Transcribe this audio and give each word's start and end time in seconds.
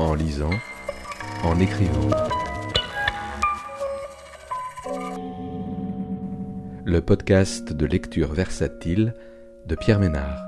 en 0.00 0.14
lisant, 0.14 0.50
en 1.44 1.60
écrivant. 1.60 2.08
Le 6.84 7.00
podcast 7.00 7.72
de 7.72 7.84
lecture 7.84 8.32
versatile 8.32 9.14
de 9.66 9.74
Pierre 9.74 10.00
Ménard. 10.00 10.42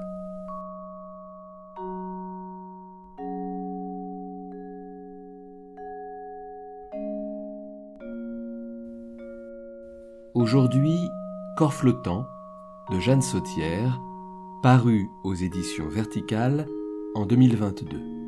Aujourd'hui, 10.34 10.96
Corps 11.58 11.74
flottant 11.74 12.26
de 12.90 12.98
Jeanne 12.98 13.20
Sautière, 13.20 14.00
paru 14.62 15.06
aux 15.24 15.34
éditions 15.34 15.88
Verticales 15.88 16.66
en 17.14 17.26
2022. 17.26 18.21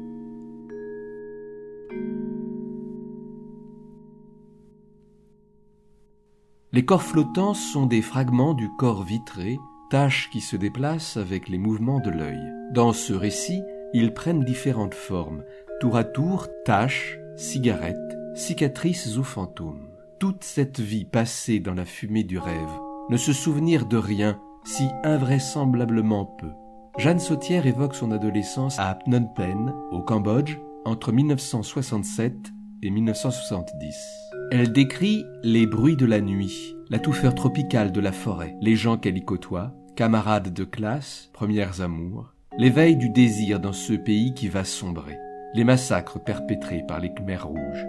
Les 6.75 6.85
corps 6.85 7.05
flottants 7.05 7.55
sont 7.55 7.87
des 7.87 8.03
fragments 8.03 8.53
du 8.53 8.69
corps 8.69 9.05
vitré, 9.05 9.61
tâches 9.91 10.29
qui 10.33 10.41
se 10.41 10.57
déplacent 10.57 11.17
avec 11.17 11.49
les 11.49 11.57
mouvements 11.57 12.01
de 12.01 12.11
l'œil. 12.11 12.53
Dans 12.73 12.93
ce 12.93 13.13
récit, 13.13 13.63
ils 13.93 14.13
prennent 14.13 14.43
différentes 14.43 14.97
formes, 14.97 15.45
tour 15.81 15.97
à 15.97 16.03
tour 16.03 16.49
taches, 16.65 17.17
cigarettes, 17.37 18.19
cicatrices 18.35 19.17
ou 19.17 19.23
fantômes. 19.23 19.87
Toute 20.19 20.43
cette 20.43 20.81
vie 20.81 21.05
passée 21.05 21.61
dans 21.61 21.75
la 21.75 21.85
fumée 21.85 22.25
du 22.25 22.39
rêve, 22.39 22.81
ne 23.09 23.19
se 23.19 23.33
souvenir 23.33 23.87
de 23.87 23.97
rien, 23.97 24.41
si 24.65 24.89
invraisemblablement 25.05 26.25
peu. 26.25 26.51
Jeanne 26.99 27.21
Sautière 27.21 27.69
évoque 27.69 27.95
son 27.95 28.11
adolescence 28.11 28.81
à 28.81 28.99
Phnom 29.05 29.29
Penh, 29.37 29.73
au 29.93 30.01
Cambodge, 30.01 30.59
entre 30.85 31.13
1967 31.13 32.53
et 32.83 32.91
1970. 32.91 34.34
Elle 34.51 34.73
décrit 34.73 35.25
les 35.43 35.67
bruits 35.67 35.97
de 35.97 36.07
la 36.07 36.21
nuit, 36.21 36.77
la 36.91 36.99
touffeur 36.99 37.35
tropicale 37.35 37.93
de 37.93 38.01
la 38.01 38.13
forêt, 38.13 38.57
les 38.61 38.77
gens 38.77 38.99
qu'elle 38.99 39.17
y 39.17 39.25
côtoie, 39.25 39.73
camarades 39.97 40.53
de 40.53 40.65
classe, 40.65 41.31
premières 41.33 41.81
amours, 41.81 42.35
l'éveil 42.59 42.97
du 42.97 43.09
désir 43.09 43.59
dans 43.59 43.73
ce 43.73 43.95
pays 43.95 44.35
qui 44.35 44.49
va 44.49 44.65
sombrer, 44.65 45.19
les 45.55 45.65
massacres 45.65 46.23
perpétrés 46.23 46.85
par 46.87 47.01
les 47.01 47.13
Khmers 47.13 47.47
rouges. 47.47 47.87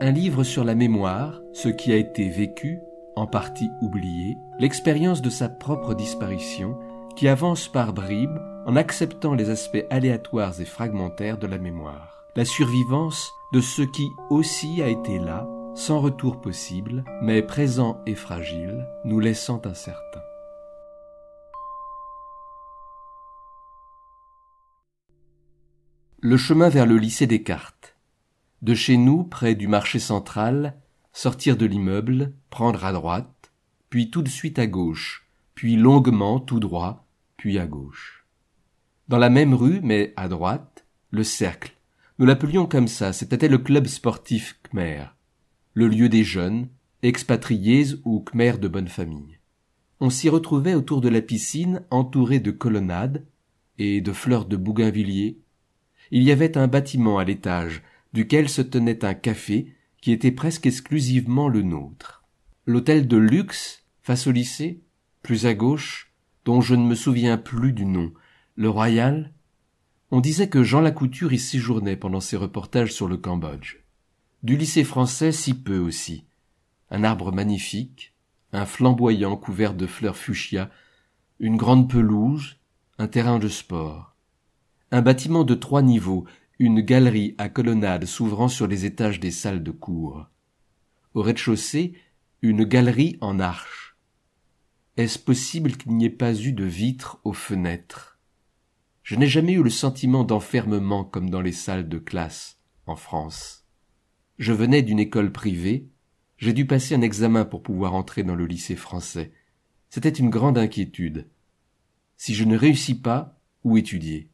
Un 0.00 0.10
livre 0.10 0.44
sur 0.44 0.64
la 0.64 0.74
mémoire, 0.74 1.40
ce 1.52 1.68
qui 1.68 1.92
a 1.92 1.96
été 1.96 2.28
vécu, 2.28 2.78
en 3.16 3.26
partie 3.26 3.70
oublié, 3.80 4.36
l'expérience 4.58 5.22
de 5.22 5.30
sa 5.30 5.48
propre 5.48 5.94
disparition, 5.94 6.76
qui 7.16 7.28
avance 7.28 7.68
par 7.68 7.92
bribes 7.92 8.38
en 8.66 8.76
acceptant 8.76 9.34
les 9.34 9.50
aspects 9.50 9.84
aléatoires 9.90 10.60
et 10.60 10.64
fragmentaires 10.64 11.38
de 11.38 11.46
la 11.46 11.58
mémoire. 11.58 12.24
La 12.36 12.44
survivance 12.44 13.32
de 13.52 13.60
ce 13.60 13.82
qui 13.82 14.06
aussi 14.30 14.82
a 14.82 14.88
été 14.88 15.18
là, 15.18 15.48
sans 15.78 16.00
retour 16.00 16.40
possible, 16.40 17.04
mais 17.22 17.40
présent 17.40 18.02
et 18.04 18.16
fragile, 18.16 18.88
nous 19.04 19.20
laissant 19.20 19.62
incertains. 19.64 20.24
Le 26.18 26.36
chemin 26.36 26.68
vers 26.68 26.84
le 26.84 26.96
lycée 26.96 27.28
Descartes. 27.28 27.96
De 28.60 28.74
chez 28.74 28.96
nous, 28.96 29.22
près 29.22 29.54
du 29.54 29.68
marché 29.68 30.00
central, 30.00 30.76
sortir 31.12 31.56
de 31.56 31.64
l'immeuble, 31.64 32.32
prendre 32.50 32.84
à 32.84 32.92
droite, 32.92 33.52
puis 33.88 34.10
tout 34.10 34.22
de 34.22 34.28
suite 34.28 34.58
à 34.58 34.66
gauche, 34.66 35.28
puis 35.54 35.76
longuement 35.76 36.40
tout 36.40 36.58
droit, 36.58 37.06
puis 37.36 37.56
à 37.56 37.68
gauche. 37.68 38.26
Dans 39.06 39.18
la 39.18 39.30
même 39.30 39.54
rue, 39.54 39.78
mais 39.84 40.12
à 40.16 40.26
droite, 40.26 40.84
le 41.12 41.22
cercle. 41.22 41.76
Nous 42.18 42.26
l'appelions 42.26 42.66
comme 42.66 42.88
ça, 42.88 43.12
c'était 43.12 43.46
le 43.46 43.58
club 43.58 43.86
sportif 43.86 44.58
Khmer 44.64 45.04
le 45.78 45.86
lieu 45.86 46.08
des 46.08 46.24
jeunes, 46.24 46.66
expatriés 47.04 47.94
ou 48.04 48.18
khmers 48.18 48.58
de 48.58 48.66
bonne 48.66 48.88
famille. 48.88 49.38
On 50.00 50.10
s'y 50.10 50.28
retrouvait 50.28 50.74
autour 50.74 51.00
de 51.00 51.08
la 51.08 51.22
piscine 51.22 51.84
entouré 51.90 52.40
de 52.40 52.50
colonnades 52.50 53.24
et 53.78 54.00
de 54.00 54.12
fleurs 54.12 54.46
de 54.46 54.56
bougainvilliers. 54.56 55.38
Il 56.10 56.24
y 56.24 56.32
avait 56.32 56.58
un 56.58 56.66
bâtiment 56.66 57.18
à 57.18 57.24
l'étage, 57.24 57.84
duquel 58.12 58.48
se 58.48 58.60
tenait 58.60 59.04
un 59.04 59.14
café 59.14 59.72
qui 60.00 60.10
était 60.10 60.32
presque 60.32 60.66
exclusivement 60.66 61.48
le 61.48 61.62
nôtre. 61.62 62.24
L'hôtel 62.66 63.06
de 63.06 63.16
luxe, 63.16 63.84
face 64.02 64.26
au 64.26 64.32
lycée, 64.32 64.80
plus 65.22 65.46
à 65.46 65.54
gauche, 65.54 66.12
dont 66.44 66.60
je 66.60 66.74
ne 66.74 66.84
me 66.84 66.96
souviens 66.96 67.38
plus 67.38 67.72
du 67.72 67.86
nom, 67.86 68.12
le 68.56 68.68
Royal, 68.68 69.32
on 70.10 70.18
disait 70.18 70.48
que 70.48 70.64
Jean 70.64 70.80
Lacouture 70.80 71.32
y 71.32 71.38
séjournait 71.38 71.94
pendant 71.94 72.18
ses 72.20 72.36
reportages 72.36 72.92
sur 72.92 73.06
le 73.06 73.16
Cambodge. 73.16 73.76
Du 74.44 74.56
lycée 74.56 74.84
français 74.84 75.32
si 75.32 75.52
peu 75.52 75.78
aussi. 75.78 76.24
Un 76.90 77.02
arbre 77.02 77.32
magnifique, 77.32 78.14
un 78.52 78.66
flamboyant 78.66 79.36
couvert 79.36 79.74
de 79.74 79.86
fleurs 79.86 80.16
fuchsia, 80.16 80.70
une 81.40 81.56
grande 81.56 81.90
pelouse, 81.90 82.56
un 82.98 83.08
terrain 83.08 83.40
de 83.40 83.48
sport. 83.48 84.14
Un 84.92 85.02
bâtiment 85.02 85.42
de 85.42 85.56
trois 85.56 85.82
niveaux, 85.82 86.24
une 86.60 86.80
galerie 86.80 87.34
à 87.36 87.48
colonnade 87.48 88.04
s'ouvrant 88.04 88.46
sur 88.46 88.68
les 88.68 88.84
étages 88.84 89.18
des 89.18 89.32
salles 89.32 89.64
de 89.64 89.72
cours. 89.72 90.26
Au 91.14 91.22
rez-de-chaussée, 91.22 91.94
une 92.40 92.62
galerie 92.62 93.18
en 93.20 93.40
arche. 93.40 93.96
Est-ce 94.96 95.18
possible 95.18 95.76
qu'il 95.76 95.96
n'y 95.96 96.04
ait 96.04 96.10
pas 96.10 96.34
eu 96.34 96.52
de 96.52 96.64
vitres 96.64 97.20
aux 97.24 97.32
fenêtres? 97.32 98.20
Je 99.02 99.16
n'ai 99.16 99.26
jamais 99.26 99.54
eu 99.54 99.64
le 99.64 99.70
sentiment 99.70 100.22
d'enfermement 100.22 101.04
comme 101.04 101.28
dans 101.28 101.40
les 101.40 101.52
salles 101.52 101.88
de 101.88 101.98
classe 101.98 102.60
en 102.86 102.94
France. 102.94 103.67
Je 104.38 104.52
venais 104.52 104.82
d'une 104.82 105.00
école 105.00 105.32
privée, 105.32 105.88
j'ai 106.36 106.52
dû 106.52 106.64
passer 106.64 106.94
un 106.94 107.00
examen 107.00 107.44
pour 107.44 107.62
pouvoir 107.62 107.94
entrer 107.94 108.22
dans 108.22 108.36
le 108.36 108.46
lycée 108.46 108.76
français. 108.76 109.32
C'était 109.90 110.08
une 110.08 110.30
grande 110.30 110.56
inquiétude. 110.56 111.26
Si 112.16 112.34
je 112.34 112.44
ne 112.44 112.56
réussis 112.56 112.94
pas, 112.94 113.36
où 113.64 113.76
étudier? 113.76 114.28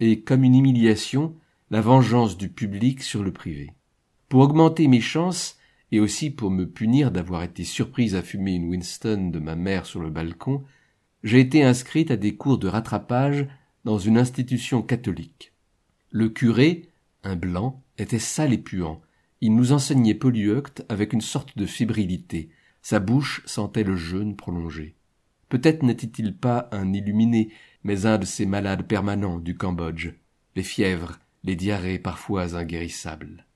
Et 0.00 0.22
comme 0.22 0.42
une 0.42 0.56
humiliation, 0.56 1.36
la 1.70 1.80
vengeance 1.80 2.36
du 2.36 2.48
public 2.48 3.04
sur 3.04 3.22
le 3.22 3.32
privé. 3.32 3.72
Pour 4.28 4.40
augmenter 4.40 4.88
mes 4.88 5.00
chances, 5.00 5.56
et 5.92 6.00
aussi 6.00 6.30
pour 6.30 6.50
me 6.50 6.68
punir 6.68 7.12
d'avoir 7.12 7.44
été 7.44 7.62
surprise 7.62 8.16
à 8.16 8.22
fumer 8.22 8.54
une 8.54 8.68
Winston 8.68 9.30
de 9.30 9.38
ma 9.38 9.54
mère 9.54 9.86
sur 9.86 10.00
le 10.00 10.10
balcon, 10.10 10.64
j'ai 11.22 11.38
été 11.38 11.62
inscrite 11.62 12.10
à 12.10 12.16
des 12.16 12.34
cours 12.36 12.58
de 12.58 12.66
rattrapage 12.66 13.46
dans 13.84 13.98
une 13.98 14.18
institution 14.18 14.82
catholique. 14.82 15.52
Le 16.10 16.28
curé, 16.28 16.88
un 17.22 17.36
blanc, 17.36 17.82
était 17.98 18.18
sale 18.18 18.52
et 18.52 18.58
puant, 18.58 19.00
il 19.40 19.54
nous 19.54 19.72
enseignait 19.72 20.14
Polyeucte 20.14 20.84
avec 20.88 21.12
une 21.12 21.20
sorte 21.20 21.56
de 21.56 21.66
fébrilité. 21.66 22.50
Sa 22.82 23.00
bouche 23.00 23.42
sentait 23.46 23.84
le 23.84 23.96
jeûne 23.96 24.36
prolongé. 24.36 24.94
Peut-être 25.48 25.82
n'était-il 25.82 26.36
pas 26.36 26.68
un 26.72 26.92
illuminé, 26.92 27.52
mais 27.82 28.06
un 28.06 28.18
de 28.18 28.24
ces 28.24 28.46
malades 28.46 28.86
permanents 28.86 29.38
du 29.38 29.56
Cambodge, 29.56 30.10
les 30.56 30.62
fièvres, 30.62 31.18
les 31.42 31.56
diarrhées 31.56 31.98
parfois 31.98 32.54
inguérissables. 32.54 33.46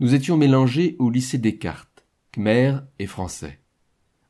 Nous 0.00 0.14
étions 0.14 0.36
mélangés 0.36 0.96
au 0.98 1.10
lycée 1.10 1.38
Descartes, 1.38 2.04
Khmer 2.32 2.80
et 2.98 3.06
Français. 3.06 3.60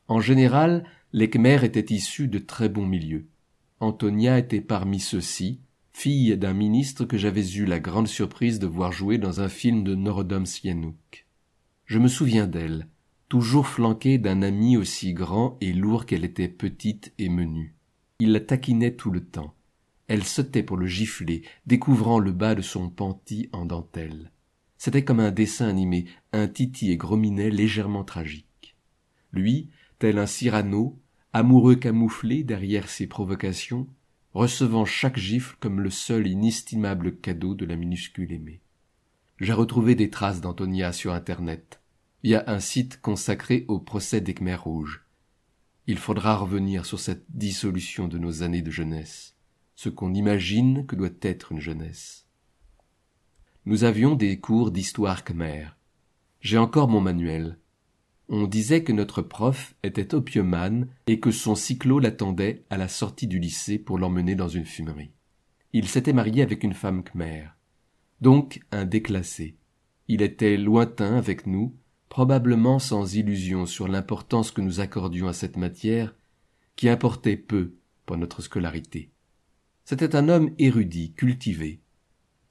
En 0.08 0.20
général, 0.20 0.84
les 1.12 1.30
Khmers 1.30 1.64
étaient 1.64 1.94
issus 1.94 2.28
de 2.28 2.38
très 2.38 2.68
bons 2.68 2.86
milieux. 2.86 3.28
Antonia 3.80 4.38
était 4.38 4.60
parmi 4.60 5.00
ceux-ci, 5.00 5.60
fille 5.92 6.36
d'un 6.36 6.54
ministre 6.54 7.04
que 7.04 7.18
j'avais 7.18 7.46
eu 7.52 7.64
la 7.64 7.80
grande 7.80 8.08
surprise 8.08 8.58
de 8.58 8.66
voir 8.66 8.92
jouer 8.92 9.18
dans 9.18 9.40
un 9.40 9.48
film 9.48 9.84
de 9.84 9.94
Norodom 9.94 10.46
Sihanouk. 10.46 11.26
Je 11.86 11.98
me 11.98 12.08
souviens 12.08 12.46
d'elle, 12.46 12.88
toujours 13.28 13.66
flanquée 13.66 14.18
d'un 14.18 14.42
ami 14.42 14.76
aussi 14.76 15.12
grand 15.12 15.56
et 15.60 15.72
lourd 15.72 16.06
qu'elle 16.06 16.24
était 16.24 16.48
petite 16.48 17.12
et 17.18 17.28
menue. 17.28 17.74
Il 18.18 18.32
la 18.32 18.40
taquinait 18.40 18.94
tout 18.94 19.10
le 19.10 19.24
temps. 19.24 19.54
Elle 20.08 20.24
sautait 20.24 20.62
pour 20.62 20.76
le 20.76 20.86
gifler, 20.86 21.42
découvrant 21.66 22.18
le 22.18 22.32
bas 22.32 22.54
de 22.54 22.62
son 22.62 22.90
panty 22.90 23.48
en 23.52 23.64
dentelle. 23.64 24.32
C'était 24.76 25.04
comme 25.04 25.20
un 25.20 25.30
dessin 25.30 25.68
animé, 25.68 26.06
un 26.32 26.48
Titi 26.48 26.90
et 26.90 26.96
Grominet 26.96 27.50
légèrement 27.50 28.02
tragique. 28.02 28.76
Lui, 29.32 29.68
tel 29.98 30.18
un 30.18 30.26
Cyrano, 30.26 30.98
amoureux 31.32 31.76
camouflé 31.76 32.42
derrière 32.42 32.88
ses 32.88 33.06
provocations, 33.06 33.86
recevant 34.32 34.84
chaque 34.84 35.18
gifle 35.18 35.56
comme 35.60 35.80
le 35.80 35.90
seul 35.90 36.26
inestimable 36.26 37.16
cadeau 37.16 37.54
de 37.54 37.64
la 37.64 37.76
minuscule 37.76 38.32
aimée. 38.32 38.60
J'ai 39.40 39.52
retrouvé 39.52 39.94
des 39.94 40.10
traces 40.10 40.40
d'Antonia 40.40 40.92
sur 40.92 41.12
Internet. 41.12 41.80
Il 42.22 42.30
y 42.30 42.34
a 42.34 42.44
un 42.46 42.60
site 42.60 43.00
consacré 43.00 43.64
au 43.68 43.78
procès 43.78 44.20
des 44.20 44.34
Khmers 44.34 44.62
rouges. 44.62 45.04
Il 45.86 45.98
faudra 45.98 46.36
revenir 46.36 46.84
sur 46.84 47.00
cette 47.00 47.24
dissolution 47.30 48.06
de 48.06 48.18
nos 48.18 48.42
années 48.42 48.62
de 48.62 48.70
jeunesse, 48.70 49.34
ce 49.74 49.88
qu'on 49.88 50.14
imagine 50.14 50.86
que 50.86 50.94
doit 50.94 51.08
être 51.22 51.52
une 51.52 51.60
jeunesse. 51.60 52.26
Nous 53.64 53.84
avions 53.84 54.14
des 54.14 54.38
cours 54.38 54.70
d'histoire 54.70 55.24
khmer. 55.24 55.68
J'ai 56.40 56.58
encore 56.58 56.88
mon 56.88 57.00
manuel. 57.00 57.58
On 58.32 58.46
disait 58.46 58.84
que 58.84 58.92
notre 58.92 59.22
prof 59.22 59.74
était 59.82 60.14
opiumane 60.14 60.86
et 61.08 61.18
que 61.18 61.32
son 61.32 61.56
cyclo 61.56 61.98
l'attendait 61.98 62.64
à 62.70 62.76
la 62.76 62.86
sortie 62.86 63.26
du 63.26 63.40
lycée 63.40 63.76
pour 63.76 63.98
l'emmener 63.98 64.36
dans 64.36 64.46
une 64.46 64.66
fumerie. 64.66 65.10
Il 65.72 65.88
s'était 65.88 66.12
marié 66.12 66.42
avec 66.42 66.62
une 66.62 66.72
femme 66.72 67.02
khmer. 67.02 67.48
donc 68.20 68.60
un 68.70 68.84
déclassé. 68.84 69.56
Il 70.06 70.22
était 70.22 70.56
lointain 70.56 71.16
avec 71.16 71.48
nous, 71.48 71.74
probablement 72.08 72.78
sans 72.78 73.16
illusion 73.16 73.66
sur 73.66 73.88
l'importance 73.88 74.52
que 74.52 74.60
nous 74.60 74.78
accordions 74.78 75.26
à 75.26 75.32
cette 75.32 75.56
matière, 75.56 76.14
qui 76.76 76.88
importait 76.88 77.36
peu 77.36 77.74
pour 78.06 78.16
notre 78.16 78.42
scolarité. 78.42 79.10
C'était 79.84 80.14
un 80.14 80.28
homme 80.28 80.54
érudit, 80.56 81.14
cultivé. 81.14 81.80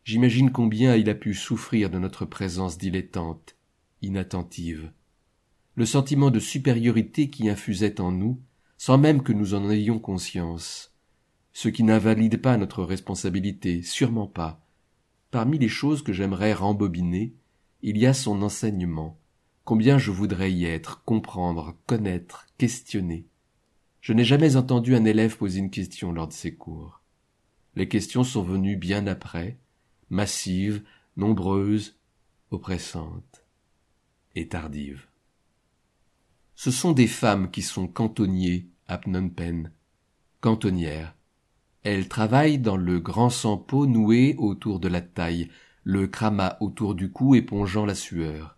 J'imagine 0.04 0.52
combien 0.52 0.98
il 0.98 1.10
a 1.10 1.16
pu 1.16 1.34
souffrir 1.34 1.90
de 1.90 2.00
notre 2.00 2.26
présence 2.26 2.78
dilettante, 2.78 3.56
inattentive. 4.02 4.92
Le 5.80 5.86
sentiment 5.86 6.30
de 6.30 6.42
supériorité 6.42 7.30
qui 7.30 7.48
infusait 7.48 8.02
en 8.02 8.12
nous, 8.12 8.42
sans 8.78 8.98
même 8.98 9.24
que 9.24 9.32
nous 9.32 9.54
en 9.54 9.70
ayons 9.70 9.98
conscience, 9.98 10.94
ce 11.54 11.70
qui 11.70 11.84
n'invalide 11.84 12.42
pas 12.42 12.58
notre 12.58 12.84
responsabilité, 12.84 13.82
sûrement 13.82 14.28
pas. 14.28 14.68
Parmi 15.32 15.58
les 15.58 15.70
choses 15.70 16.04
que 16.04 16.12
j'aimerais 16.12 16.52
rembobiner, 16.52 17.34
il 17.82 17.98
y 17.98 18.06
a 18.06 18.14
son 18.14 18.42
enseignement. 18.42 19.18
Combien 19.64 19.98
je 19.98 20.12
voudrais 20.12 20.52
y 20.52 20.66
être, 20.66 21.02
comprendre, 21.06 21.78
connaître, 21.86 22.48
questionner. 22.58 23.26
Je 24.02 24.12
n'ai 24.12 24.26
jamais 24.26 24.58
entendu 24.58 24.98
un 24.98 25.06
élève 25.06 25.38
poser 25.38 25.60
une 25.60 25.72
question 25.72 26.12
lors 26.12 26.28
de 26.28 26.34
ses 26.34 26.56
cours. 26.56 27.02
Les 27.78 27.88
questions 27.88 28.26
sont 28.26 28.44
venues 28.44 28.76
bien 28.76 29.08
après, 29.08 29.58
massives, 30.10 30.84
nombreuses, 31.16 31.98
oppressantes 32.52 33.46
et 34.36 34.50
tardives. 34.50 35.09
Ce 36.62 36.72
sont 36.72 36.92
des 36.92 37.08
femmes 37.08 37.52
qui 37.52 37.62
sont 37.62 37.88
cantonniers 37.88 38.68
à 38.86 38.98
Phnom 38.98 39.30
Penh, 39.30 39.72
cantonnières, 40.42 41.16
elle 41.84 42.10
travaille 42.10 42.60
dans 42.60 42.76
le 42.76 43.00
grand 43.00 43.30
sampo 43.30 43.86
noué 43.86 44.36
autour 44.38 44.82
de 44.82 44.90
la 44.90 45.00
taille, 45.00 45.50
le 45.86 46.06
crama 46.08 46.58
autour 46.60 46.96
du 46.96 47.14
cou 47.14 47.34
épongeant 47.34 47.86
la 47.86 47.96
sueur. 47.96 48.58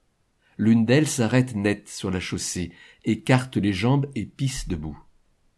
L'une 0.57 0.83
d'elles 0.83 1.07
s'arrête 1.07 1.53
net 1.53 1.87
sur 1.89 2.09
la 2.09 2.19
chaussée, 2.19 2.71
écarte 3.05 3.57
les 3.57 3.71
jambes 3.71 4.09
et 4.15 4.25
pisse 4.25 4.67
debout. 4.67 4.97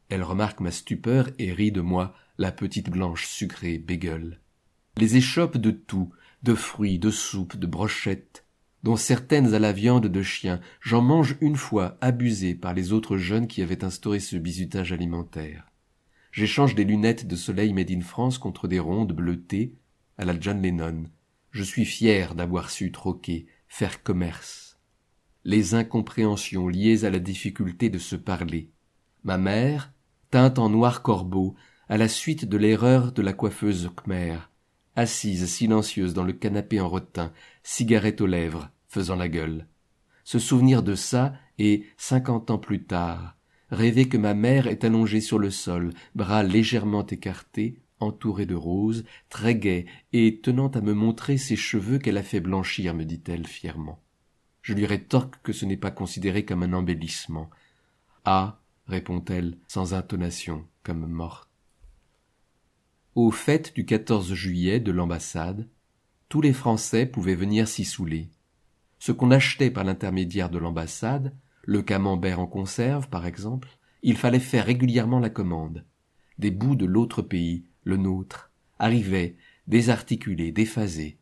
Elle 0.09 0.23
remarque 0.23 0.59
ma 0.59 0.71
stupeur 0.71 1.29
et 1.39 1.53
rit 1.53 1.71
de 1.71 1.79
moi, 1.79 2.13
la 2.37 2.51
petite 2.51 2.89
blanche 2.89 3.25
sucrée 3.25 3.77
bégueule. 3.77 4.41
Les 4.97 5.15
échoppes 5.15 5.55
de 5.55 5.71
tout, 5.71 6.11
de 6.43 6.55
fruits, 6.55 6.99
de 6.99 7.09
soupes, 7.09 7.55
de 7.55 7.67
brochettes, 7.67 8.42
dont 8.83 8.97
certaines 8.97 9.53
à 9.53 9.59
la 9.59 9.71
viande 9.71 10.07
de 10.07 10.21
chien, 10.21 10.59
j'en 10.81 11.01
mange 11.01 11.37
une 11.41 11.55
fois 11.55 11.97
abusé 12.01 12.53
par 12.53 12.73
les 12.73 12.91
autres 12.91 13.17
jeunes 13.17 13.47
qui 13.47 13.61
avaient 13.61 13.85
instauré 13.85 14.19
ce 14.19 14.35
bizutage 14.35 14.91
alimentaire. 14.91 15.71
J'échange 16.31 16.75
des 16.75 16.83
lunettes 16.83 17.27
de 17.27 17.35
soleil 17.35 17.73
made 17.73 17.91
in 17.91 18.01
France 18.01 18.37
contre 18.37 18.67
des 18.67 18.79
rondes 18.79 19.13
bleutées 19.13 19.75
à 20.17 20.25
la 20.25 20.37
John 20.39 20.61
Lennon. 20.61 21.05
Je 21.51 21.63
suis 21.63 21.85
fier 21.85 22.35
d'avoir 22.35 22.69
su 22.69 22.91
troquer, 22.91 23.45
faire 23.67 24.03
commerce. 24.03 24.79
Les 25.45 25.75
incompréhensions 25.75 26.67
liées 26.67 27.05
à 27.05 27.09
la 27.09 27.19
difficulté 27.19 27.89
de 27.89 27.99
se 27.99 28.15
parler. 28.15 28.71
Ma 29.23 29.37
mère, 29.37 29.93
teinte 30.31 30.59
en 30.59 30.69
noir 30.69 31.03
corbeau, 31.03 31.55
à 31.87 31.97
la 31.97 32.07
suite 32.07 32.45
de 32.45 32.57
l'erreur 32.57 33.11
de 33.11 33.21
la 33.21 33.33
coiffeuse 33.33 33.91
Khmer, 33.95 34.37
assise 34.95 35.45
silencieuse 35.45 36.13
dans 36.13 36.23
le 36.23 36.33
canapé 36.33 36.79
en 36.79 36.89
rotin, 36.89 37.31
cigarette 37.61 38.21
aux 38.21 38.27
lèvres, 38.27 38.69
faisant 38.93 39.15
la 39.15 39.27
gueule. 39.27 39.67
Se 40.23 40.39
souvenir 40.39 40.83
de 40.83 40.95
ça 40.95 41.33
et, 41.57 41.85
cinquante 41.97 42.49
ans 42.51 42.57
plus 42.57 42.83
tard, 42.83 43.35
rêver 43.71 44.07
que 44.07 44.17
ma 44.17 44.33
mère 44.33 44.67
est 44.67 44.83
allongée 44.83 45.19
sur 45.19 45.39
le 45.39 45.49
sol, 45.49 45.93
bras 46.15 46.43
légèrement 46.43 47.05
écartés, 47.05 47.81
entourée 47.99 48.45
de 48.45 48.55
roses, 48.55 49.03
très 49.29 49.55
gaie, 49.55 49.85
et 50.13 50.39
tenant 50.41 50.69
à 50.69 50.81
me 50.81 50.93
montrer 50.93 51.37
ses 51.37 51.55
cheveux 51.55 51.97
qu'elle 51.97 52.17
a 52.17 52.23
fait 52.23 52.39
blanchir, 52.39 52.93
me 52.93 53.03
dit-elle 53.03 53.47
fièrement. 53.47 53.99
Je 54.61 54.73
lui 54.73 54.85
rétorque 54.85 55.41
que 55.41 55.53
ce 55.53 55.65
n'est 55.65 55.77
pas 55.77 55.91
considéré 55.91 56.45
comme 56.45 56.63
un 56.63 56.73
embellissement. 56.73 57.49
Ah, 58.23 58.61
répond-elle, 58.87 59.57
sans 59.67 59.93
intonation, 59.93 60.65
comme 60.83 61.05
morte. 61.07 61.49
Aux 63.15 63.31
fêtes 63.31 63.75
du 63.75 63.85
14 63.85 64.33
juillet 64.33 64.79
de 64.79 64.91
l'ambassade, 64.91 65.67
tous 66.29 66.41
les 66.41 66.53
Français 66.53 67.05
pouvaient 67.05 67.35
venir 67.35 67.67
s'y 67.67 67.85
saouler. 67.85 68.29
Ce 69.05 69.11
qu'on 69.11 69.31
achetait 69.31 69.69
par 69.69 69.83
l'intermédiaire 69.83 70.49
de 70.49 70.57
l'ambassade 70.57 71.35
le 71.63 71.81
camembert 71.81 72.39
en 72.39 72.47
conserve, 72.47 73.09
par 73.09 73.25
exemple, 73.25 73.67
il 74.01 74.15
fallait 74.15 74.39
faire 74.39 74.65
régulièrement 74.65 75.19
la 75.19 75.29
commande. 75.29 75.83
Des 76.39 76.51
bouts 76.51 76.77
de 76.77 76.85
l'autre 76.85 77.21
pays, 77.21 77.65
le 77.83 77.97
nôtre, 77.97 78.49
arrivaient, 78.79 79.35
désarticulés, 79.67 80.53
déphasés. 80.53 81.17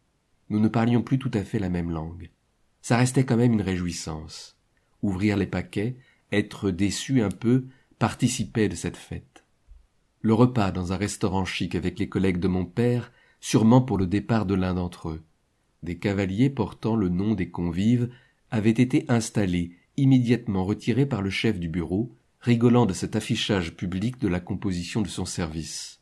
Nous 0.51 0.59
ne 0.59 0.67
parlions 0.67 1.01
plus 1.01 1.17
tout 1.17 1.31
à 1.33 1.43
fait 1.43 1.57
la 1.57 1.69
même 1.69 1.89
langue. 1.89 2.29
Ça 2.83 2.97
restait 2.97 3.25
quand 3.25 3.37
même 3.37 3.53
une 3.53 3.63
réjouissance. 3.63 4.59
Ouvrir 5.01 5.35
les 5.35 5.47
paquets, 5.47 5.95
être 6.31 6.69
déçu 6.69 7.23
un 7.23 7.31
peu, 7.31 7.65
participait 7.97 8.69
de 8.69 8.75
cette 8.75 8.95
fête. 8.95 9.43
Le 10.21 10.35
repas 10.35 10.71
dans 10.71 10.93
un 10.93 10.97
restaurant 10.97 11.45
chic 11.45 11.73
avec 11.73 11.97
les 11.97 12.09
collègues 12.09 12.39
de 12.39 12.47
mon 12.47 12.65
père, 12.65 13.11
sûrement 13.39 13.81
pour 13.81 13.97
le 13.97 14.05
départ 14.05 14.45
de 14.45 14.53
l'un 14.53 14.75
d'entre 14.75 15.09
eux. 15.09 15.23
Des 15.83 15.97
cavaliers 15.97 16.49
portant 16.49 16.95
le 16.95 17.09
nom 17.09 17.33
des 17.33 17.49
convives 17.49 18.09
avaient 18.51 18.69
été 18.69 19.05
installés 19.07 19.71
immédiatement 19.97 20.63
retiré 20.63 21.05
par 21.05 21.21
le 21.21 21.29
chef 21.29 21.59
du 21.59 21.69
bureau, 21.69 22.15
rigolant 22.39 22.85
de 22.85 22.93
cet 22.93 23.15
affichage 23.15 23.75
public 23.75 24.19
de 24.19 24.27
la 24.27 24.39
composition 24.39 25.01
de 25.01 25.07
son 25.07 25.25
service. 25.25 26.01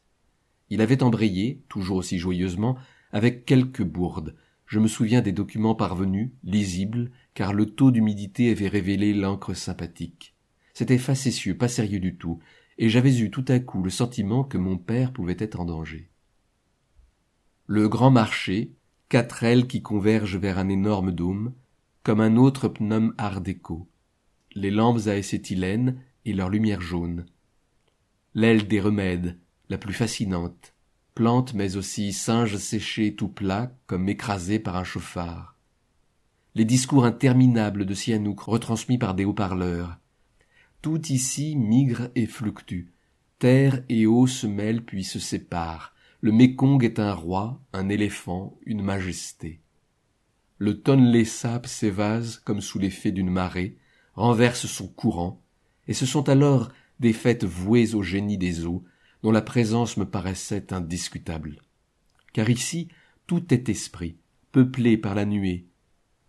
Il 0.69 0.81
avait 0.81 1.03
embrayé, 1.03 1.61
toujours 1.69 1.97
aussi 1.97 2.19
joyeusement, 2.19 2.77
avec 3.11 3.45
quelques 3.45 3.83
bourdes. 3.83 4.35
Je 4.65 4.79
me 4.79 4.87
souviens 4.87 5.21
des 5.21 5.31
documents 5.31 5.75
parvenus, 5.75 6.29
lisibles, 6.43 7.11
car 7.33 7.53
le 7.53 7.65
taux 7.65 7.91
d'humidité 7.91 8.51
avait 8.51 8.67
révélé 8.67 9.13
l'encre 9.13 9.53
sympathique. 9.53 10.35
C'était 10.73 10.97
facétieux, 10.97 11.57
pas 11.57 11.67
sérieux 11.67 11.99
du 11.99 12.15
tout, 12.15 12.39
et 12.77 12.89
j'avais 12.89 13.17
eu 13.19 13.31
tout 13.31 13.45
à 13.47 13.59
coup 13.59 13.81
le 13.81 13.89
sentiment 13.89 14.43
que 14.43 14.57
mon 14.57 14.77
père 14.77 15.11
pouvait 15.11 15.37
être 15.39 15.59
en 15.59 15.65
danger. 15.65 16.09
Le 17.65 17.89
grand 17.89 18.11
marché, 18.11 18.71
quatre 19.09 19.43
ailes 19.43 19.67
qui 19.67 19.81
convergent 19.81 20.37
vers 20.37 20.59
un 20.59 20.69
énorme 20.69 21.11
dôme, 21.11 21.53
comme 22.03 22.21
un 22.21 22.37
autre 22.37 22.67
pnum 22.67 23.13
art 23.17 23.41
déco, 23.41 23.89
les 24.53 24.71
lampes 24.71 25.07
à 25.07 25.11
acétylène 25.11 25.99
et 26.25 26.33
leur 26.33 26.49
lumière 26.49 26.81
jaune. 26.81 27.25
L'aile 28.35 28.67
des 28.67 28.79
remèdes, 28.79 29.37
la 29.69 29.79
plus 29.79 29.93
fascinante, 29.93 30.75
plante 31.15 31.55
mais 31.55 31.75
aussi 31.75 32.13
singe 32.13 32.57
séché 32.57 33.15
tout 33.15 33.27
plat 33.27 33.75
comme 33.87 34.07
écrasé 34.07 34.59
par 34.59 34.77
un 34.77 34.83
chauffard. 34.83 35.57
Les 36.53 36.65
discours 36.65 37.05
interminables 37.05 37.85
de 37.85 37.93
Sihanouk 37.93 38.39
retransmis 38.41 38.97
par 38.97 39.15
des 39.15 39.25
haut-parleurs. 39.25 39.97
Tout 40.81 41.07
ici 41.07 41.55
migre 41.55 42.09
et 42.15 42.27
fluctue. 42.27 42.85
Terre 43.39 43.83
et 43.89 44.05
eau 44.05 44.27
se 44.27 44.47
mêlent 44.47 44.83
puis 44.83 45.03
se 45.03 45.19
séparent. 45.19 45.93
Le 46.21 46.31
Mékong 46.31 46.83
est 46.83 46.99
un 46.99 47.13
roi, 47.13 47.61
un 47.73 47.89
éléphant, 47.89 48.57
une 48.65 48.81
majesté 48.81 49.61
le 50.59 50.81
Tonlé 50.81 51.23
Sap 51.23 51.65
s'évase 51.65 52.37
comme 52.37 52.59
sous 52.59 52.79
l'effet 52.79 53.11
d'une 53.11 53.29
marée, 53.29 53.77
renverse 54.13 54.67
son 54.67 54.89
courant, 54.89 55.41
et 55.87 55.93
ce 55.93 56.05
sont 56.05 56.27
alors 56.27 56.71
des 56.99 57.13
fêtes 57.13 57.45
vouées 57.45 57.95
au 57.95 58.03
génie 58.03 58.37
des 58.37 58.65
eaux, 58.65 58.83
dont 59.23 59.31
la 59.31 59.41
présence 59.41 59.95
me 59.95 60.03
paraissait 60.03 60.73
indiscutable. 60.73 61.61
Car 62.33 62.49
ici, 62.49 62.89
tout 63.25 63.53
est 63.53 63.69
esprit, 63.69 64.17
peuplé 64.51 64.97
par 64.97 65.15
la 65.15 65.25
nuée, 65.25 65.65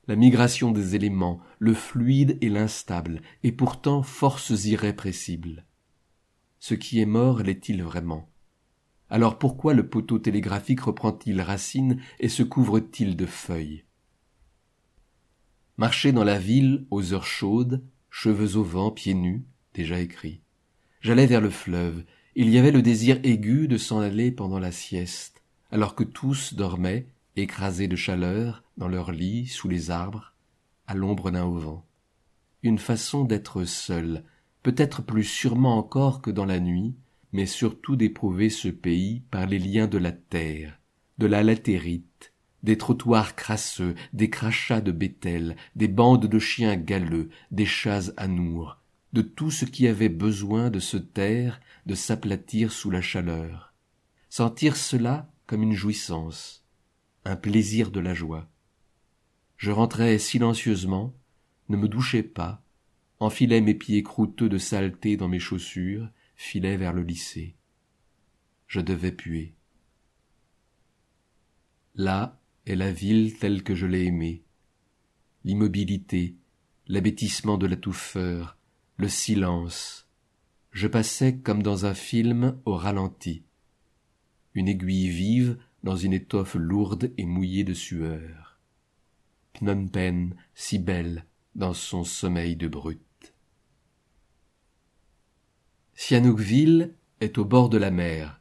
la 0.06 0.14
migration 0.14 0.70
des 0.70 0.94
éléments, 0.94 1.40
le 1.58 1.74
fluide 1.74 2.38
et 2.40 2.48
l'instable, 2.48 3.22
et 3.42 3.52
pourtant 3.52 4.04
forces 4.04 4.64
irrépressibles. 4.64 5.66
Ce 6.60 6.74
qui 6.74 7.00
est 7.00 7.06
mort 7.06 7.42
l'est-il 7.42 7.82
vraiment? 7.82 8.29
Alors 9.10 9.38
pourquoi 9.38 9.74
le 9.74 9.88
poteau 9.88 10.20
télégraphique 10.20 10.82
reprend-il 10.82 11.40
racine 11.42 12.00
et 12.20 12.28
se 12.28 12.44
couvre-t-il 12.44 13.16
de 13.16 13.26
feuilles? 13.26 13.84
Marcher 15.76 16.12
dans 16.12 16.24
la 16.24 16.38
ville 16.38 16.86
aux 16.90 17.12
heures 17.12 17.26
chaudes, 17.26 17.82
cheveux 18.08 18.56
au 18.56 18.62
vent, 18.62 18.92
pieds 18.92 19.14
nus, 19.14 19.44
déjà 19.74 19.98
écrit. 19.98 20.42
J'allais 21.00 21.26
vers 21.26 21.40
le 21.40 21.50
fleuve. 21.50 22.04
Il 22.36 22.50
y 22.50 22.58
avait 22.58 22.70
le 22.70 22.82
désir 22.82 23.18
aigu 23.24 23.66
de 23.66 23.78
s'en 23.78 23.98
aller 23.98 24.30
pendant 24.30 24.60
la 24.60 24.70
sieste, 24.70 25.42
alors 25.72 25.94
que 25.94 26.04
tous 26.04 26.54
dormaient, 26.54 27.08
écrasés 27.34 27.88
de 27.88 27.96
chaleur, 27.96 28.62
dans 28.76 28.88
leurs 28.88 29.10
lits, 29.10 29.46
sous 29.46 29.68
les 29.68 29.90
arbres, 29.90 30.34
à 30.86 30.94
l'ombre 30.94 31.30
d'un 31.30 31.44
auvent. 31.44 31.80
Une 32.62 32.78
façon 32.78 33.24
d'être 33.24 33.64
seul, 33.64 34.24
peut-être 34.62 35.02
plus 35.02 35.24
sûrement 35.24 35.78
encore 35.78 36.20
que 36.20 36.30
dans 36.30 36.44
la 36.44 36.60
nuit, 36.60 36.94
mais 37.32 37.46
surtout 37.46 37.96
d'éprouver 37.96 38.50
ce 38.50 38.68
pays 38.68 39.22
par 39.30 39.46
les 39.46 39.58
liens 39.58 39.86
de 39.86 39.98
la 39.98 40.12
terre, 40.12 40.78
de 41.18 41.26
la 41.26 41.42
latérite, 41.42 42.32
des 42.62 42.76
trottoirs 42.76 43.36
crasseux, 43.36 43.94
des 44.12 44.30
crachats 44.30 44.80
de 44.80 44.92
bétel, 44.92 45.56
des 45.76 45.88
bandes 45.88 46.26
de 46.26 46.38
chiens 46.38 46.76
galeux, 46.76 47.30
des 47.50 47.66
chats 47.66 48.12
anours, 48.16 48.78
de 49.12 49.22
tout 49.22 49.50
ce 49.50 49.64
qui 49.64 49.86
avait 49.86 50.08
besoin 50.08 50.70
de 50.70 50.80
se 50.80 50.96
taire, 50.96 51.60
de 51.86 51.94
s'aplatir 51.94 52.72
sous 52.72 52.90
la 52.90 53.00
chaleur. 53.00 53.74
Sentir 54.28 54.76
cela 54.76 55.30
comme 55.46 55.62
une 55.62 55.74
jouissance. 55.74 56.64
un 57.26 57.36
plaisir 57.36 57.90
de 57.90 58.00
la 58.00 58.14
joie. 58.14 58.48
Je 59.58 59.70
rentrais 59.70 60.18
silencieusement, 60.18 61.12
ne 61.68 61.76
me 61.76 61.86
douchais 61.86 62.22
pas, 62.22 62.62
enfilais 63.18 63.60
mes 63.60 63.74
pieds 63.74 64.02
croûteux 64.02 64.48
de 64.48 64.56
saleté 64.56 65.18
dans 65.18 65.28
mes 65.28 65.38
chaussures, 65.38 66.08
filais 66.40 66.78
vers 66.78 66.94
le 66.94 67.02
lycée. 67.02 67.54
Je 68.66 68.80
devais 68.80 69.12
puer. 69.12 69.54
Là 71.94 72.40
est 72.64 72.76
la 72.76 72.90
ville 72.90 73.38
telle 73.38 73.62
que 73.62 73.74
je 73.74 73.84
l'ai 73.84 74.06
aimée. 74.06 74.42
L'immobilité, 75.44 76.36
l'abêtissement 76.86 77.58
de 77.58 77.66
la 77.66 77.76
touffeur, 77.76 78.56
le 78.96 79.06
silence. 79.06 80.08
Je 80.72 80.88
passais 80.88 81.36
comme 81.36 81.62
dans 81.62 81.84
un 81.84 81.94
film 81.94 82.58
au 82.64 82.74
ralenti. 82.74 83.44
Une 84.54 84.68
aiguille 84.68 85.08
vive 85.08 85.58
dans 85.82 85.96
une 85.96 86.14
étoffe 86.14 86.54
lourde 86.54 87.12
et 87.18 87.26
mouillée 87.26 87.64
de 87.64 87.74
sueur. 87.74 88.58
Phnom 89.58 89.88
Penh, 89.88 90.34
si 90.54 90.78
belle 90.78 91.26
dans 91.54 91.74
son 91.74 92.02
sommeil 92.02 92.56
de 92.56 92.66
brute. 92.66 93.09
Sihanoukville 96.02 96.94
est 97.20 97.36
au 97.36 97.44
bord 97.44 97.68
de 97.68 97.76
la 97.76 97.90
mer, 97.90 98.40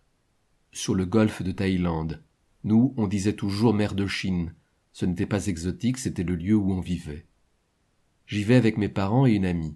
sur 0.72 0.96
le 0.96 1.06
golfe 1.06 1.42
de 1.42 1.52
Thaïlande. 1.52 2.24
Nous, 2.64 2.94
on 2.96 3.06
disait 3.06 3.34
toujours 3.34 3.74
mer 3.74 3.96
de 3.96 4.08
Chine. 4.08 4.54
Ce 4.94 5.06
n'était 5.06 5.26
pas 5.26 5.48
exotique, 5.48 5.98
c'était 5.98 6.24
le 6.24 6.36
lieu 6.36 6.56
où 6.56 6.72
on 6.72 6.80
vivait. 6.80 7.26
J'y 8.28 8.46
vais 8.46 8.56
avec 8.56 8.78
mes 8.78 8.88
parents 8.88 9.28
et 9.28 9.34
une 9.34 9.46
amie. 9.46 9.76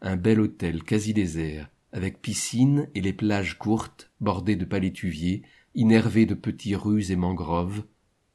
Un 0.00 0.16
bel 0.16 0.40
hôtel 0.40 0.82
quasi 0.82 1.12
désert, 1.12 1.68
avec 1.92 2.22
piscine 2.22 2.88
et 2.94 3.02
les 3.02 3.12
plages 3.12 3.58
courtes, 3.58 4.10
bordées 4.22 4.56
de 4.56 4.64
palétuviers, 4.64 5.42
innervées 5.74 6.26
de 6.26 6.34
petits 6.34 6.76
rues 6.76 7.12
et 7.12 7.16
mangroves. 7.16 7.84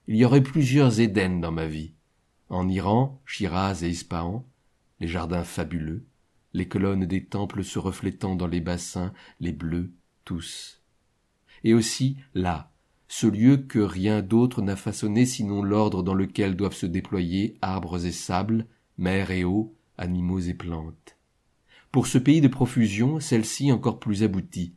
Il 0.07 0.17
y 0.17 0.23
aurait 0.23 0.43
plusieurs 0.43 0.99
Éden 0.99 1.41
dans 1.41 1.51
ma 1.51 1.65
vie. 1.65 1.93
En 2.47 2.69
Iran, 2.69 3.19
Shiraz 3.25 3.79
et 3.81 3.89
Ispahan, 3.89 4.45
les 4.99 5.07
jardins 5.07 5.43
fabuleux, 5.43 6.05
les 6.53 6.67
colonnes 6.67 7.05
des 7.05 7.25
temples 7.25 7.63
se 7.63 7.79
reflétant 7.79 8.35
dans 8.35 8.47
les 8.47 8.61
bassins, 8.61 9.13
les 9.39 9.51
bleus, 9.51 9.91
tous. 10.25 10.81
Et 11.63 11.73
aussi, 11.73 12.17
là, 12.33 12.71
ce 13.07 13.27
lieu 13.27 13.57
que 13.57 13.79
rien 13.79 14.21
d'autre 14.21 14.61
n'a 14.61 14.75
façonné 14.75 15.25
sinon 15.25 15.63
l'ordre 15.63 16.03
dans 16.03 16.13
lequel 16.13 16.55
doivent 16.55 16.75
se 16.75 16.85
déployer 16.85 17.57
arbres 17.61 18.05
et 18.05 18.11
sables, 18.11 18.67
mer 18.97 19.31
et 19.31 19.43
eau, 19.43 19.75
animaux 19.97 20.39
et 20.39 20.53
plantes. 20.53 21.17
Pour 21.91 22.07
ce 22.07 22.17
pays 22.17 22.41
de 22.41 22.47
profusion, 22.47 23.19
celle-ci 23.19 23.71
encore 23.71 23.99
plus 23.99 24.23
aboutie. 24.23 24.73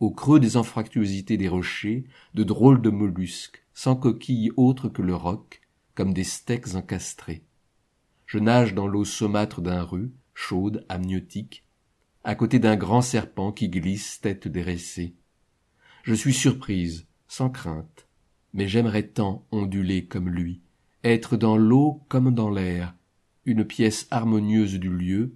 Au 0.00 0.10
creux 0.10 0.40
des 0.40 0.56
anfractuosités 0.56 1.36
des 1.36 1.48
rochers, 1.48 2.04
de 2.34 2.44
drôles 2.44 2.82
de 2.82 2.90
mollusques, 2.90 3.64
sans 3.72 3.96
coquilles 3.96 4.50
autres 4.56 4.88
que 4.88 5.02
le 5.02 5.14
roc, 5.14 5.62
comme 5.94 6.12
des 6.12 6.24
steaks 6.24 6.74
encastrés. 6.74 7.44
Je 8.26 8.38
nage 8.38 8.74
dans 8.74 8.86
l'eau 8.86 9.04
saumâtre 9.04 9.60
d'un 9.60 9.82
rue, 9.82 10.12
chaude, 10.34 10.84
amniotique, 10.88 11.64
à 12.24 12.34
côté 12.34 12.58
d'un 12.58 12.76
grand 12.76 13.02
serpent 13.02 13.52
qui 13.52 13.68
glisse 13.68 14.20
tête 14.20 14.48
dressée. 14.48 15.14
Je 16.04 16.14
suis 16.14 16.34
surprise, 16.34 17.06
sans 17.28 17.50
crainte, 17.50 18.06
mais 18.52 18.68
j'aimerais 18.68 19.06
tant 19.06 19.46
onduler 19.50 20.06
comme 20.06 20.28
lui, 20.28 20.60
être 21.04 21.36
dans 21.36 21.56
l'eau 21.56 22.02
comme 22.08 22.34
dans 22.34 22.50
l'air, 22.50 22.94
une 23.44 23.64
pièce 23.64 24.06
harmonieuse 24.10 24.78
du 24.78 24.90
lieu, 24.90 25.34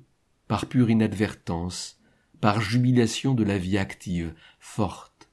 par 0.49 0.67
pure 0.67 0.91
inadvertance, 0.91 2.01
par 2.41 2.61
jubilation 2.61 3.35
de 3.35 3.43
la 3.45 3.59
vie 3.59 3.79
active, 3.79 4.35
forte. 4.61 5.29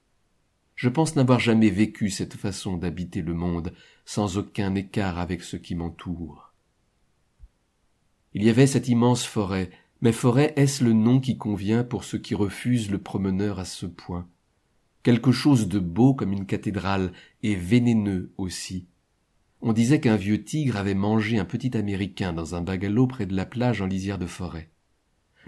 Je 0.75 0.89
pense 0.89 1.15
n'avoir 1.15 1.39
jamais 1.39 1.69
vécu 1.69 2.09
cette 2.09 2.33
façon 2.33 2.77
d'habiter 2.77 3.21
le 3.21 3.33
monde 3.33 3.73
sans 4.05 4.37
aucun 4.37 4.73
écart 4.75 5.19
avec 5.19 5.43
ce 5.43 5.55
qui 5.55 5.75
m'entoure. 5.75 6.52
Il 8.33 8.43
y 8.43 8.49
avait 8.49 8.67
cette 8.67 8.87
immense 8.87 9.25
forêt, 9.25 9.69
mais 10.01 10.11
forêt 10.11 10.53
est-ce 10.55 10.83
le 10.83 10.93
nom 10.93 11.19
qui 11.19 11.37
convient 11.37 11.83
pour 11.83 12.03
ceux 12.03 12.17
qui 12.17 12.35
refusent 12.35 12.91
le 12.91 12.97
promeneur 12.97 13.59
à 13.59 13.65
ce 13.65 13.85
point? 13.85 14.27
Quelque 15.03 15.31
chose 15.31 15.67
de 15.67 15.79
beau 15.79 16.13
comme 16.13 16.33
une 16.33 16.45
cathédrale, 16.45 17.11
et 17.43 17.55
vénéneux 17.55 18.31
aussi, 18.37 18.87
on 19.65 19.71
disait 19.71 20.01
qu'un 20.01 20.17
vieux 20.17 20.43
tigre 20.43 20.75
avait 20.75 20.93
mangé 20.93 21.39
un 21.39 21.45
petit 21.45 21.77
Américain 21.77 22.33
dans 22.33 22.53
un 22.53 22.61
bungalow 22.61 23.07
près 23.07 23.25
de 23.25 23.33
la 23.33 23.45
plage 23.45 23.81
en 23.81 23.85
lisière 23.85 24.19
de 24.19 24.25
forêt. 24.25 24.69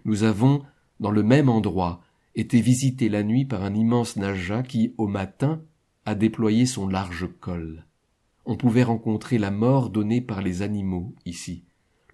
Nous 0.05 0.23
avons, 0.23 0.63
dans 1.01 1.11
le 1.11 1.21
même 1.21 1.49
endroit, 1.49 2.01
été 2.33 2.61
visités 2.61 3.09
la 3.09 3.23
nuit 3.23 3.43
par 3.43 3.61
un 3.61 3.75
immense 3.75 4.15
naja 4.15 4.63
qui, 4.63 4.93
au 4.97 5.07
matin, 5.07 5.61
a 6.05 6.15
déployé 6.15 6.65
son 6.65 6.87
large 6.87 7.27
col. 7.41 7.85
On 8.45 8.55
pouvait 8.55 8.83
rencontrer 8.83 9.37
la 9.37 9.51
mort 9.51 9.89
donnée 9.89 10.21
par 10.21 10.41
les 10.41 10.61
animaux 10.61 11.13
ici. 11.25 11.65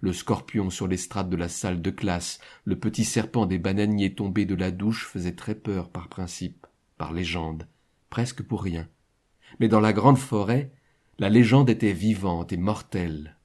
Le 0.02 0.12
scorpion 0.12 0.68
sur 0.68 0.88
l'estrade 0.88 1.30
de 1.30 1.36
la 1.36 1.48
salle 1.48 1.80
de 1.80 1.90
classe, 1.90 2.40
le 2.64 2.76
petit 2.76 3.04
serpent 3.04 3.46
des 3.46 3.58
bananiers 3.58 4.16
tombés 4.16 4.46
de 4.46 4.56
la 4.56 4.72
douche 4.72 5.06
faisait 5.06 5.36
très 5.36 5.54
peur 5.54 5.90
par 5.90 6.08
principe, 6.08 6.66
par 6.98 7.12
légende, 7.12 7.68
presque 8.10 8.42
pour 8.42 8.64
rien. 8.64 8.88
Mais 9.60 9.68
dans 9.68 9.78
la 9.78 9.92
grande 9.92 10.18
forêt, 10.18 10.72
la 11.20 11.30
légende 11.30 11.70
était 11.70 11.92
vivante 11.92 12.52
et 12.52 12.56
mortelle. 12.56 13.36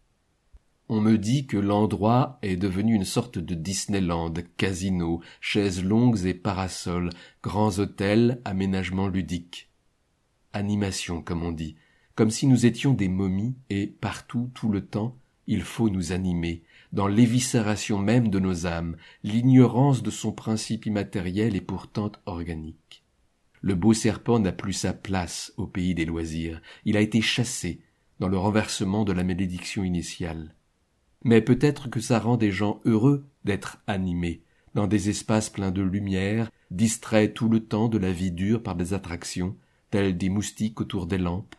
On 0.90 1.00
me 1.00 1.20
dit 1.20 1.46
que 1.46 1.58
l'endroit 1.58 2.40
est 2.42 2.56
devenu 2.56 2.96
une 2.96 3.06
sorte 3.06 3.38
de 3.38 3.54
Disneyland, 3.54 4.34
casino, 4.58 5.22
chaises 5.40 5.84
longues 5.84 6.26
et 6.26 6.34
parasols, 6.34 7.12
grands 7.44 7.78
hôtels, 7.78 8.42
aménagements 8.46 9.10
ludiques. 9.10 9.70
Animation, 10.54 11.22
comme 11.22 11.44
on 11.44 11.52
dit, 11.52 11.76
comme 12.16 12.32
si 12.32 12.48
nous 12.48 12.66
étions 12.66 12.96
des 12.96 13.10
momies 13.10 13.58
et, 13.70 13.86
partout, 13.86 14.50
tout 14.56 14.70
le 14.70 14.84
temps, 14.84 15.20
il 15.48 15.64
faut 15.64 15.90
nous 15.90 16.12
animer, 16.12 16.64
dans 16.94 17.08
l'éviscération 17.08 17.98
même 17.98 18.30
de 18.30 18.40
nos 18.40 18.66
âmes, 18.66 18.96
l'ignorance 19.24 20.04
de 20.04 20.12
son 20.12 20.32
principe 20.32 20.86
immatériel 20.86 21.56
et 21.56 21.62
pourtant 21.62 22.12
organique. 22.26 23.04
Le 23.62 23.76
beau 23.76 23.94
serpent 23.94 24.40
n'a 24.40 24.52
plus 24.52 24.74
sa 24.74 24.94
place 24.94 25.54
au 25.58 25.66
pays 25.68 25.96
des 25.96 26.06
loisirs. 26.06 26.62
Il 26.86 26.96
a 26.96 27.02
été 27.02 27.22
chassé 27.22 27.82
dans 28.20 28.28
le 28.28 28.38
renversement 28.38 29.04
de 29.04 29.14
la 29.14 29.24
malédiction 29.24 29.84
initiale. 29.84 30.54
Mais 31.24 31.42
peut-être 31.42 31.90
que 31.90 32.00
ça 32.00 32.20
rend 32.20 32.38
des 32.38 32.52
gens 32.52 32.80
heureux 32.86 33.26
d'être 33.44 33.80
animés, 33.88 34.44
dans 34.76 34.88
des 34.88 35.10
espaces 35.10 35.50
pleins 35.50 35.72
de 35.72 35.82
lumière, 35.82 36.52
distraits 36.72 37.34
tout 37.34 37.50
le 37.50 37.62
temps 37.62 37.90
de 37.90 37.98
la 37.98 38.12
vie 38.12 38.32
dure 38.32 38.62
par 38.62 38.76
des 38.76 38.94
attractions, 38.94 39.56
tels 39.90 40.18
des 40.18 40.30
moustiques 40.30 40.80
autour 40.80 41.08
des 41.08 41.18
lampes, 41.18 41.56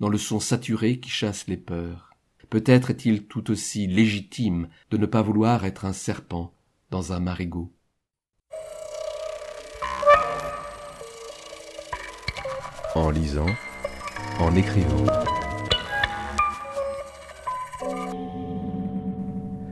dans 0.00 0.08
le 0.08 0.18
son 0.18 0.40
saturé 0.40 0.98
qui 0.98 1.10
chasse 1.10 1.46
les 1.46 1.56
peurs. 1.56 2.13
Peut-être 2.54 2.90
est-il 2.90 3.24
tout 3.26 3.50
aussi 3.50 3.88
légitime 3.88 4.68
de 4.92 4.96
ne 4.96 5.06
pas 5.06 5.22
vouloir 5.22 5.64
être 5.64 5.86
un 5.86 5.92
serpent 5.92 6.54
dans 6.88 7.12
un 7.12 7.18
marigot. 7.18 7.72
en 12.94 13.10
lisant, 13.10 13.48
en 14.38 14.54
écrivant. 14.54 15.04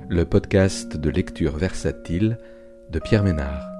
Le 0.08 0.24
podcast 0.24 0.96
de 0.96 1.08
lecture 1.08 1.56
versatile 1.56 2.36
de 2.90 2.98
Pierre 2.98 3.22
Ménard. 3.22 3.71